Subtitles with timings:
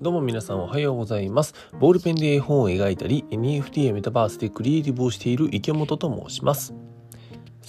[0.00, 1.54] どうも皆さんおはようございます。
[1.80, 6.72] ボールペンで絵本を描いたり、NFT やメタバースでクリエイティブをしている池本と申します。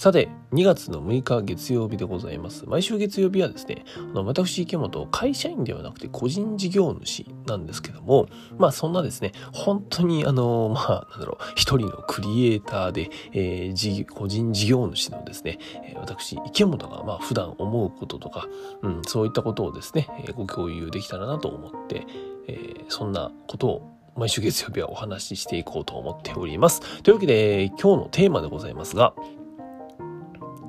[0.00, 2.64] さて、2月の6日月曜日でございます。
[2.64, 15.58] 毎週月曜日はですね、あの私池本、会社員ではなくて個人事業主なんですけども、まあそんなですね、本当にあの、まあなんだろう、一人のクリエイターで、えー、個人事業主のですね、
[15.96, 18.48] 私池本がまあ普段思うこととか、
[18.80, 22.06] うん、そういったことをですね、ご共有できたらなと思って、
[22.48, 27.02] えー、そんなことを毎週月曜日はお話ししていこうと思っております。
[27.02, 29.12] というわけで、今日のテーマでございますが、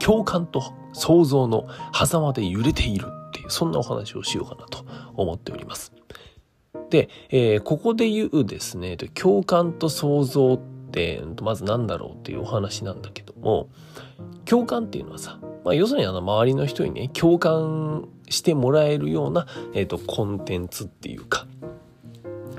[0.04, 5.94] 共感と想像の狭間で揺れているっていう、そんなお話をしようかなと思っております。
[6.90, 10.58] で、えー、ここで言うですね、共感と想像っ
[10.92, 13.70] て、まず何だろうっていうお話なんだけども、
[14.46, 21.48] 共感っていうのはさ、まあ、要するにあの周りの人にね、共感してもらえるような、え、ー、と、コンテンツっていうか、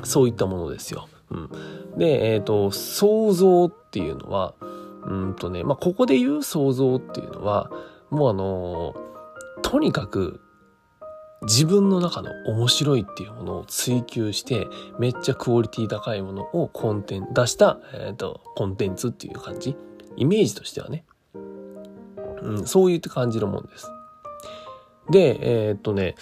[0.05, 1.09] そういったものですよ。
[1.31, 1.50] うん。
[1.98, 4.55] で、えっ、ー、と、想像っていうのは、
[5.05, 7.70] うんとね、まあ、ここで言う想像っていうのは、
[8.11, 8.95] もうあの
[9.62, 10.41] とにかく
[11.42, 19.77] 自分の中の面白いっていうものを追求して、めっちゃクオリティ高いものをコンテン、出した、えっ、ー、と、コンテンツっていう感じ？
[20.17, 21.05] イメージとしてはね。
[22.42, 23.91] うん、そういった感じのもんです。
[25.11, 26.14] で、えー、っとね、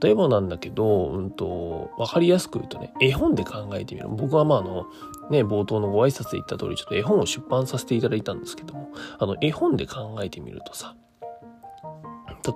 [0.00, 4.08] 例えばなんだけど、うんと、わかりやすく言うとね、絵本で考えてみる。
[4.08, 4.86] 僕はまああの、
[5.30, 10.94] ね、冒頭のご挨拶で言った通り、ちょっと絵本を出版させていただいたんですけども、あの、絵本で考えてみるとさ、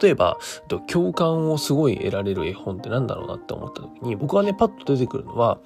[0.01, 0.39] 例えば、
[0.87, 5.59] 共感をすごい得られる絵本ってなんだろうなって思った時に、僕はね、パッと出てくるのは、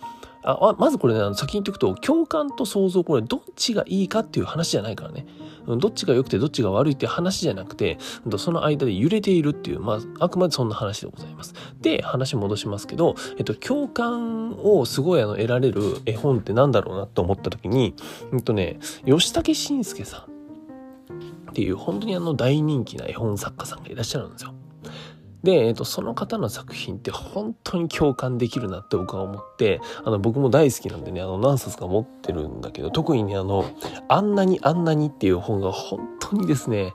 [0.47, 5.27] あまずこれね、あの先に言っておくと、共感と想像、これどっちがいいかっていう話じゃないからね。
[5.67, 7.97] どっちが良くてどっちが悪いって話じゃなくて、
[8.37, 11.55] その間で揺れているっていう、まあ、あくまでそんな話でございます。
[11.81, 17.95] で、話戻しますけど、えっと、共感をすごいあの得られる絵本ってなんだろうなと思った時に、
[18.35, 20.34] えっとね、吉武慎介さん
[21.55, 24.53] っていう本当にあの大人気な絵本作家さんがいらっしゃるんですよ。
[25.45, 33.65] で、えっと、その方の作品って本当に共感できるなって僕は思って、あの、僕も大好きなんでね、あの、何冊か持ってるんだけど、特にね、あの、
[34.09, 36.95] あんなにあんなにっていう本が本当にですね、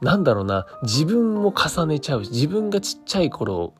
[0.00, 3.74] なんだろうな、自分も重ねちゃうし、自分がちっちゃい頃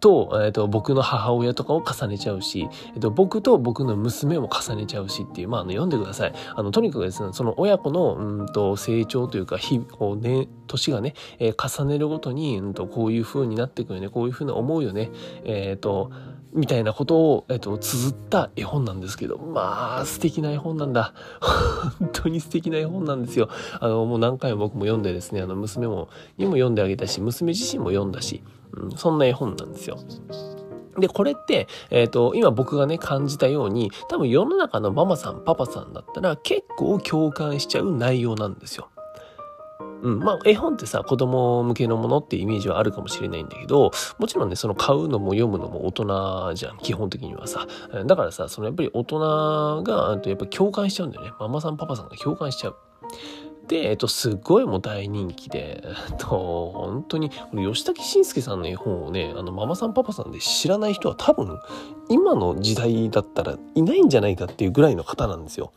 [0.00, 6.32] と、え、ー、と、僕の母親とかを重ねちゃうし、え、ー、と、僕と僕の娘も重ねちゃうしっていう、まあ、あの、読んでください。
[6.54, 15.10] あの、とにかくですね、その親子の、うんと、成長というか、日、こうね、年がね、えー、重ねるごとに、うんと、こういう風になっていくよね、こういう風に思うよね、
[15.44, 16.10] えっ、と、
[16.52, 21.12] みたいなことを、えっと、綴った絵本なんですけど、まあ、素敵な絵本なんだ。
[21.98, 23.48] 本当に素敵な絵本なんですよ。
[23.80, 28.42] あの、もう何回も僕も読んでですね、あの、娘も、にも読んであげたし、娘自身も読んだし、
[28.72, 29.98] うん、そんな絵本なんですよ。
[30.98, 38.88] で、これって、えっ、ー、と、今僕がね、感じたように、多分世の中のママさん、パパさんだったら結構共感しちゃう内容なんですよ。
[40.02, 40.18] うん。
[40.20, 47.66] まあ、絵本ってさ、子供向けのものってイメージはあるかもしれないんだけど、もちろんね、その買うのも読むのも大人じゃん、基本的にはさ。
[48.06, 51.32] だからさ、そのやっぱり大人が、やっぱ共感しちゃうんだよね。
[51.40, 52.76] ママさん、パパさんが共感しちゃう。
[53.68, 56.26] で、えっと、すっごいもう大人気で、えっと、
[56.74, 61.60] 本当に、吉武慎介さんの絵本をね、あの、ママさんパパさんで知らない人は多分、
[62.08, 65.72] 今の時代だったらいないんじゃないかっていうぐらいの方なんですよ。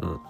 [0.00, 0.20] うん。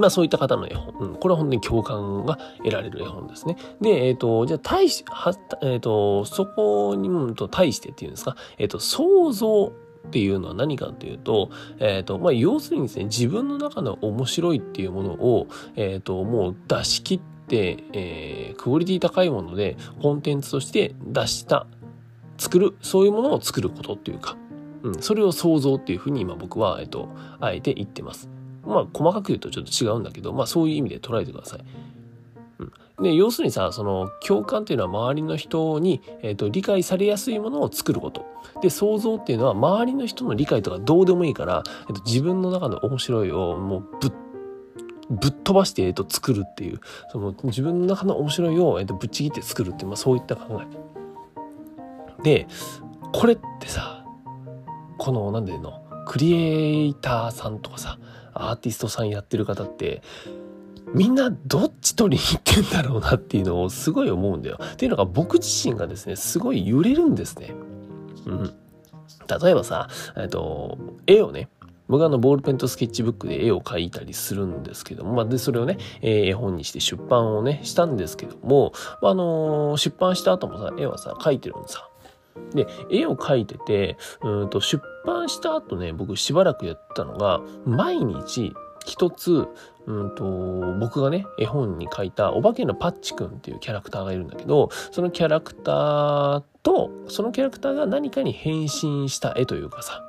[0.00, 0.94] まあそういった方の絵本。
[1.00, 3.56] うん、これは本当に共感が得られる絵本ですね。
[3.80, 9.72] で、えっ、ー、と、じゃあ対し、は、えっ、ー、と、そこにもと対してっていうんですか、えっ、ー、と、想像
[10.06, 15.46] っていうのは何かというと、えっ、ー、と、まあ、要するにですね、自分の中の面白いっていうものを、
[15.76, 21.66] えっ、ー、と、もう出し切って、えー、クオリティ高いものでコンテンツとして出した、
[22.38, 24.36] 作る、そういうものを作ることっていうか、
[24.82, 28.30] うん、それを想像っていうふうに今僕は、えっ、と、あえて言ってます。
[28.64, 31.60] まあ、細かく言うとちょっと違うんだけど、まあ、そういう意味で捉えてください。
[33.00, 38.26] で、要するにさ、その共感っていうのは周りの人に、えーと、理解されやすいものを作ること。
[38.62, 44.12] で、想像っていうのは周りの人の理解とかどうでもいいから、えーと、自分の中の面白いをもうぶっ
[45.10, 46.80] ぶっ飛ばして、えーと、作るっていう、
[47.10, 52.22] その自分の中の面白いを、えー、とぶっちぎって作るっていう、まあ、そういった考え。
[52.22, 52.46] で、
[53.12, 54.04] これってさ、
[54.98, 57.98] この、なんでの、クリエイターさんとかさ、
[58.34, 60.02] アーティストさんやってる方って、
[60.94, 64.58] みんなどっち取りに行ってんだろうなっていうのをすごい思うんだよ。
[64.60, 67.52] っていうのが僕自身がですね、すごい揺れるんですね。
[68.26, 68.54] うん。
[69.42, 71.48] 例えばさ、えっと、絵をね、
[71.88, 78.72] 僕はあのボールペンとスケッチブックで絵を描いたりするんですけども、まあ、で、それをね、え、絵本にして出版をね、したんですけども、
[79.02, 81.88] あ、のー、出版した後もさ、絵はさ、描いてるんさ。
[82.54, 88.52] で、絵を描いてて、うんと出版した後ね、僕しばらくやったのが、毎日
[88.86, 89.46] 一つ、
[89.86, 90.24] うんと、
[90.78, 100.02] 僕がね、絵本に描いたお化けのパッチくんっていうキャラクターがいるんだけど、そのキャラクターと、そのキャラクターが何かに変身した絵というかさ、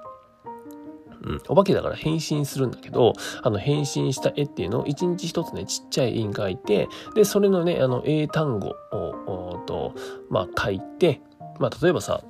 [1.24, 3.14] うん、お化けだから変身するんだけど、
[3.44, 9.94] あの変身した絵っていうのを一日一つね、ちっちゃい絵に描いて、で、それのね、あの英単語を、と、
[10.30, 11.22] まあ書いて、
[11.60, 12.24] まあ例えばさ、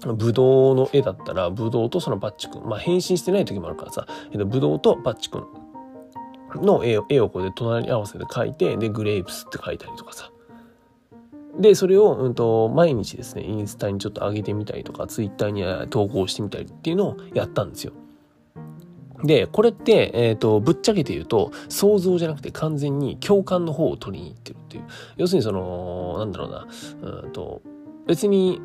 [0.00, 2.62] ブドウの絵だったら、ブドウとそのバッチ君。
[2.64, 5.44] まあ変身してない時もあるからさ、えっと、ブドウとバッチ君
[6.56, 10.30] の絵を絵をこうで隣り合わせで描いて、で、グレープスって書いたりとかさ。
[11.58, 17.92] で、それを、うんと、毎日ですね、インスタにちょっと上げてみたりとか、ツイッターに投稿してみたりっていうのをやったんですよ。
[19.24, 24.84] で、これって、えっ、ー、と、ぶっちゃけて言うと、想像じゃなくて完全に共感の方を取りに行ってるっていう。
[25.16, 26.66] 要するにその、なんだろうな、
[27.24, 27.62] うんと、
[28.06, 28.60] 別に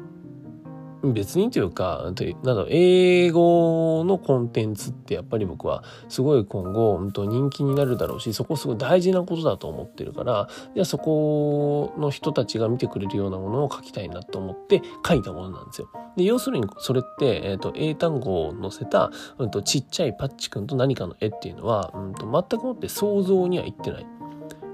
[1.03, 2.11] 別にというか、
[2.43, 15.89] など、英語のコンテンツってやっぱり僕はすごい今後、うん、と人気になるだろうし、そこすごい大事なことだと思ってるから、じゃあそこの人たちが見てくれるようなものを書きたいなと思って書いたものなんですよ。
[16.15, 24.05] で、要するにそれって、えっ、ー、と、英単語を載せた、うんと、ちっちゃいパッチ君と何かの絵っていうのは、うんと、全くもって想像にはいってない。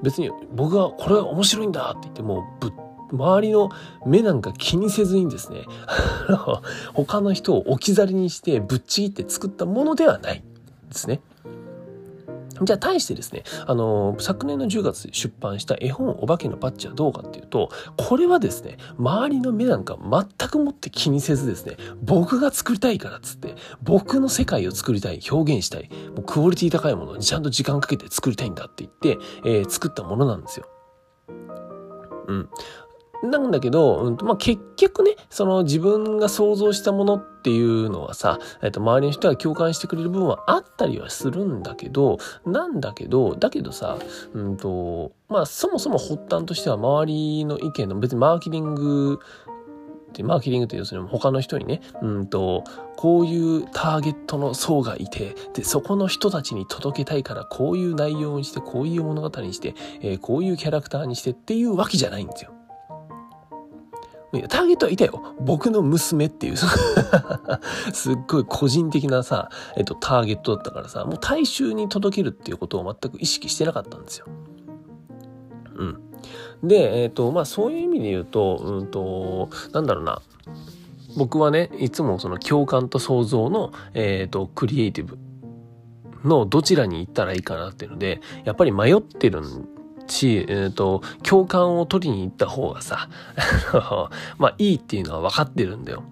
[0.03, 2.71] 別に僕がこれは面白いんだって言ってもぶっ
[3.13, 3.69] 周りの
[4.05, 5.65] 目なんか気にせずにですね、
[6.93, 10.43] 他の人を置き去りにしてぶっちぎって作ったものではない
[10.89, 11.21] ですね。
[12.61, 30.67] じゃあ対してですね、あの、昨年の10月出版した絵本お化けのパッチはどうかっていうと、これはですね、周りの目なんか全くもって気にせずですね、僕が作りたいからっつって、僕の世界を作りたい、表現したい、もうクオリティ高いものにちゃんと時間かけて作りたいんだって言って、えー、作ったものなんですよ。
[32.27, 32.49] うん。
[33.23, 43.97] なんだけど、うんまあ、結局ね、その自分が想像したものっていうのはさ、えっと、周りの人が共感してくれる部分はあったりはするんだけど、なんだけど、だけどさ、
[44.33, 49.19] うんと、まあ、そもそも発端としては周りの意見の別にマーケティング
[50.13, 52.63] でマーケティングって要するに他の人にね、うんと、
[52.95, 62.51] こういうターゲットの層がいて、で、そこの人たちに届けたいから、こういう内容にして、こういう物語にして、えー、こういうキャラクターにしてっていうわけじゃないんですよ。
[64.41, 65.35] ターゲットはいたよ。
[65.39, 66.57] 僕の娘っていう、
[67.93, 74.25] すっごい個人的なさ、えっと、ターゲットだったからさ、もう大衆に届けるっていうことを全く意識してなかったんですよ。
[75.75, 75.99] うん。
[76.63, 80.21] で、えっ、と、まあそういう意味で言うと、うんと、なんだろうな。
[81.15, 85.19] 僕はね、いつもその共感と想像の、えっ、と、クリエイティブ
[86.27, 89.67] のどちらに行ったらいいかなっていうので、やっぱり迷ってるん
[90.07, 93.09] し、えっ、ー、と、共感を取りに行った方がさ、
[94.37, 96.03] まあいいっていうのは分かってるんだよ。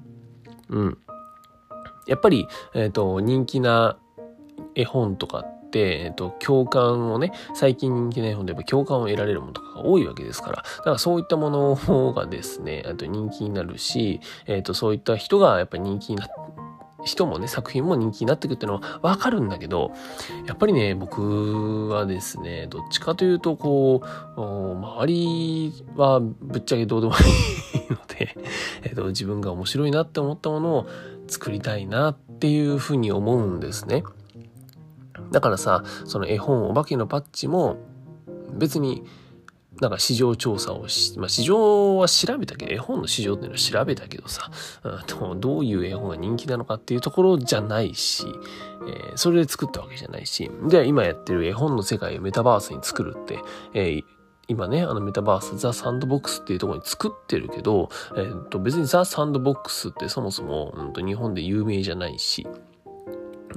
[0.69, 0.97] うん。
[2.07, 3.97] やっぱり、えっ、ー、と、人気な
[4.75, 16.33] 絵本とかって、えっ、ー、と、共感をね、最近人気な絵本でやっぱ共感を得られるものとかが多いわけですから、だからそういったものがですね、あと人気になるし、えっ、と、そういった人がやっぱり人気になって、
[17.03, 19.91] 人もね、作品も人気になってくっていうのはわかるんだけど、
[20.45, 28.35] やっぱりね、僕はですね、どっちかというと、こう、周りはぶっちゃけどうでもいいので、
[28.83, 30.87] えっと、自分が面白いなって思ったものを
[31.27, 34.03] 作りたいなっていうふうに思うんですね。
[35.31, 37.77] だからさ、その絵本お化けのパッチも
[38.53, 39.03] 別に
[39.79, 44.51] なんか市場調査をし、まあ、市場は調べたけど、絵本の市場っていうのは調べたけどさ、
[44.83, 48.25] うん、どういう絵本が人気なのかっていうところじゃないし、
[48.87, 53.39] えー、それで作ったわけじゃないし、で、今やってる絵本の世界をメタバースに作るって、
[53.73, 54.03] えー
[54.47, 62.45] 今ね、あのメタバース、ザ・サンドボックスっていうところに作ってるけど、えー、と別にザ・サンドボックスってそもそも、うん、と日本で有名じゃないし、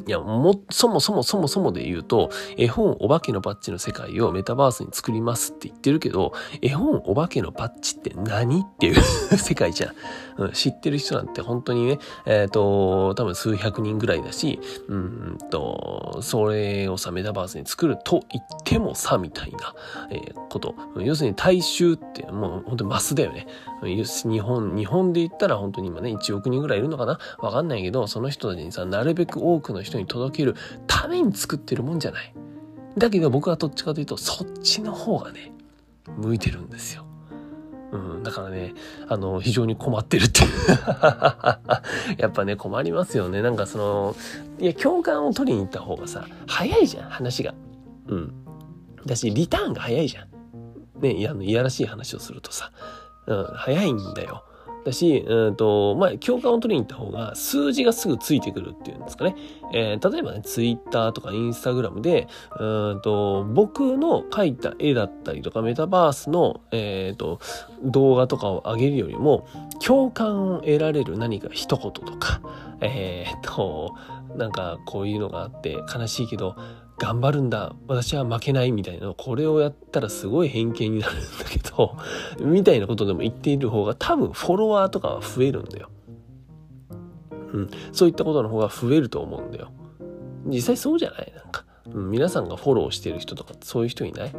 [0.07, 6.33] いや、も、そもそもそもそもで言うと、絵本お化けのパッチの世界をメタバースに作りますって言ってるけど、
[6.63, 9.01] 絵本お化けのパッチって何っていう
[9.37, 9.95] 世界じゃん。
[10.37, 19.75] うん、知ってる人なんて本当にね、えっ、ー、と、多分数百人ぐらいだし、うんと、それをさ、メタバースに作ると言ってもさ、みたいな、
[20.11, 20.75] えー、こと。
[20.99, 23.47] 要するに大衆ってもう本当にマスだよね。
[23.83, 27.19] 日本、日本で言ったら本当に今ね、1億人ぐらいいるのかな？
[27.39, 30.55] わかんないけど、その人たちにさ、なるべく多くの人に届ける
[30.87, 32.35] ために作ってるもんじゃない。
[32.97, 35.53] だけど僕はどっちかというと、そっちの方がね、
[36.17, 37.05] 向いてるんですよ。
[37.93, 38.75] うん、だからね、
[39.09, 40.41] あの、非常に困ってるって
[42.19, 43.41] やっぱね、困りますよね。
[43.41, 44.17] なんかその、
[44.59, 47.55] いや、共感を取りに行った方がさ、早いじゃん、話が。
[48.09, 48.35] うん。
[49.07, 50.29] だし、リターンが早いじゃん。
[51.01, 52.73] ね、いや、の、いやらしい話をするとさ、
[53.27, 54.45] うん、早いんだよ。
[54.85, 59.37] だし、うんと、まあ、共感を取りに行った方が数字がすぐついてくるっていうんですかね。
[59.73, 67.41] えー、例えばね、ツイッターとかインスタグラムで、うんと、僕の描いた絵だったりとか、メタバースの、え、ー、と、
[67.83, 69.47] 動画とかを上げるよりも、
[69.85, 72.41] 共感を得られる何か一言とか、
[72.81, 73.95] えっ、ー、と、
[74.37, 76.57] なんかこういうのがあって悲しいけど、
[76.99, 81.97] 頑張るんだ私は負けないみたいなこれをやったらすごい偏見になるんだけどど
[82.41, 85.91] みたいなことでも言っている方が多分フォロワーとかは増えるんだよ。
[87.53, 89.71] うん、そういったことの方が増えると思うんだよ。
[90.47, 91.33] 実際そうじゃない？
[91.37, 94.35] なんか、うん、皆さんがフォローしてる人とかそういう人いない？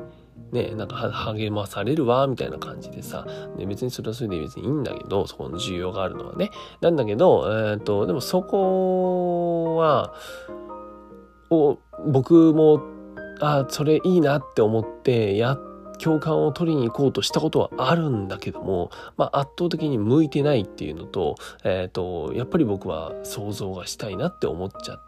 [0.52, 3.26] ねなんか励まされるわみたいな感じでさ、
[3.58, 6.52] ね、別にそれはそれで別にいいんだけどそこの需要があるのはね。
[6.82, 10.14] なんだけど、えーとでもそこは
[11.50, 12.82] を僕も
[13.40, 15.60] あそれいいなって思ってやっ
[15.98, 25.00] 共感を取りに行こうとしたことはあるんだけども、まあ、圧倒的に向いてないっていうのと,、えーと、やっぱり僕は想像がしたいなって思っちゃっ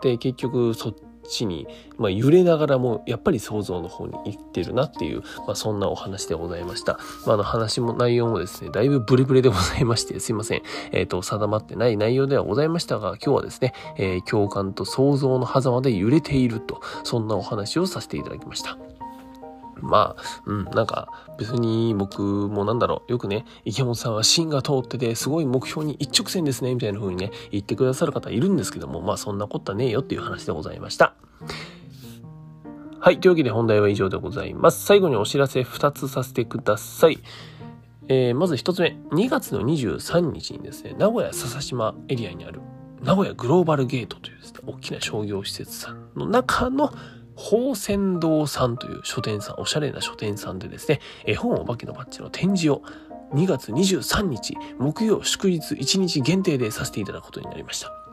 [0.00, 0.94] て結局そっ
[1.28, 6.98] 地に、まあ、揺れながらもやっぱり想像の方に行ってるなっていう、まあ、そんなお話でございました。
[7.26, 10.62] まあ、の話も内容もですね、だいぶブレブレでございまして、すいません。
[10.90, 18.78] えっ、ー、と、定まってない内容ではございましたが、今日はですね、えー、共感と想像の狭間で揺れていると、そんなお話をさせていただきました。
[19.82, 21.08] まあ、うん、なんか、
[21.38, 31.14] 別に僕もなんだろう、よくね、池本さんは芯が通ってて、すごい目標に一直線ですね、みたいな風にね、言ってくださる方いるんですけども、まあそんなことはねえよっていう話でございました。
[33.00, 34.84] はい、というわけで本題は以上でございます。
[34.84, 37.18] 最後にお知らせ2つさせてください。
[38.08, 42.60] えー、まず1つ目、2月の23日にですね、名古屋笹島エリアにある
[43.02, 46.92] 名古屋グローバルゲートというですね、大きな商業施設さんの中の
[47.38, 52.82] 宝仙堂さんという書店さん、おしゃれな書店さんでですね、絵本お化けのバッジの展示を
[53.32, 58.07] 2月23日、木曜祝日1日限定でさせていただくことになりました。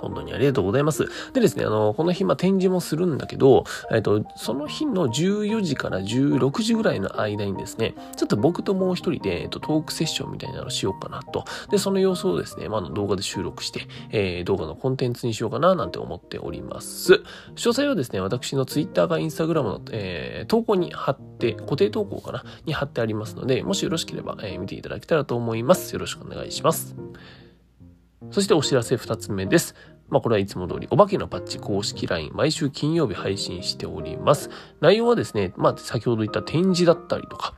[0.00, 1.06] 本当にありがとうございます。
[1.32, 11.44] でですね、あの、この日、まあ、展示もするんだけど、えっと、その日の14時から16時ぐらいの間にですね、ちょっと僕ともう一人で、えっと、トークセッションみたいなのをしようかなと。
[11.70, 17.14] で、その様子をですね、まあ、動画で収録して、えー、動画のコンテンツにしようかな、なんて思っております。
[17.14, 17.22] 詳
[17.56, 22.44] 細はですね、私の Twitter か Instagram の、えー、投稿に貼って、固定投稿かな？
[22.64, 25.92] に貼ってありますので、もしよろしければ、えー、見ていただけたらと思います。
[25.92, 26.96] よろしくお願いします。
[28.30, 29.74] そしてお知らせ二つ目です。
[30.10, 34.50] まあこれはいつも通り、お化けのパッチ公式 LINE、毎週金曜日配信しております。
[34.80, 37.54] 内容はですね、まあ先ほど言った展示だったりとか、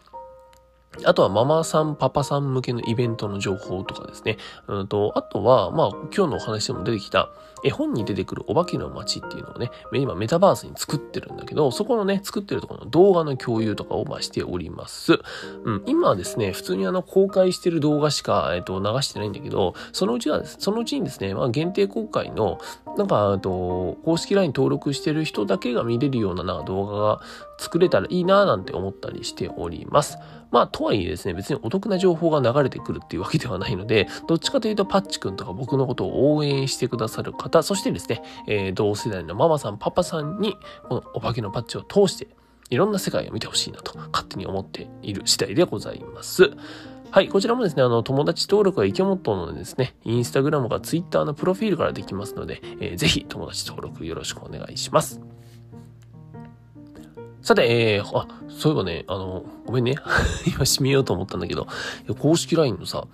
[1.04, 4.36] あとはママさん、パパさん向けのイベントの情報とかですね。
[4.68, 7.30] うんと、あとは、まあ、今日のお話でも出てきた、
[7.64, 15.20] 絵本に出てくるお化けの街っていうのをね、今メタバースに作ってるんだけど、そこのね、作ってるところの動画の共有とかをましております。
[15.64, 22.58] うん、今はですね、普通にあの、公開してる動画しか、えっと、流してないんだけど、そのうちは、そのうちにですね、まあ、限定公開の、
[22.98, 27.20] なんか、と、公式 LINE 登録してる人だけが見れるようなな動画が
[27.58, 30.18] 作れたらいいなぁなんて思ったりしております。
[30.52, 40.54] まあ、とはいえですね、別にお得な情報が流れてくるっていうわけではないので、 どっちかというとパッチくんとか僕のことを応援してくださる方、そしてですね、えー、同世代のママさん、パパさんに、
[40.88, 42.28] このお化けのパッチを通して、
[42.70, 46.50] いろんな世界を見てほしいなと、勝手に思っている次第でございます。
[47.10, 55.31] はい、こちらもですね、あの、友達登録は池本のですね、インスタグラムかツイッターのプロフィールからできますので、えー、ぜひ友達登録よろしくお願いします。
[57.42, 59.96] さて、えー、あ、そういえばね、あの、ごめんね。
[60.46, 61.66] 今締めようと思ったんだけど、
[62.20, 63.04] 公式 LINE のさ、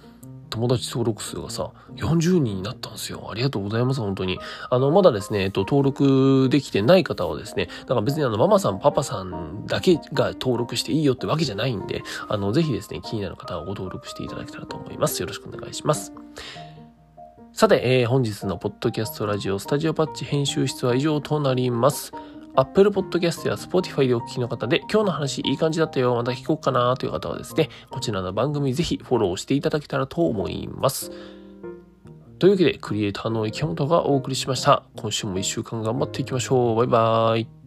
[0.51, 3.29] 友達登録数がさ、40人になったんですよ。
[3.31, 4.39] ありがとうございます、本当に。
[4.71, 15.21] あの、まだですね、えっと、登録できてない方はですね、だから別にあの、ママさん、パパさんだけが登録していいよってわけじゃないんで、あの、ぜひですね、気になる方はご登録していただけたらと思います。
[15.21, 16.13] よろしくお願いします。
[17.53, 22.13] さて、えー、本日のポッドキャストラジオスタジオパッチ編集室は以上となります。
[22.57, 31.11] Apple Podcast や Spotify でお聞きの方で、今日の話いい感じだったよ、また聞こうかなという方はですね、こちらの番組ぜひフォローしていただけたらと思います。
[32.39, 34.85] というわけで、クリエイターの池本がお送りしました。
[34.97, 36.77] 今週も1週間頑張っていきましょう。
[36.77, 37.58] バイバーイ。